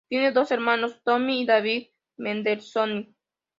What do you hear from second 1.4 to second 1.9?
David